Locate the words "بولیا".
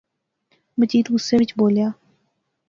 1.59-1.87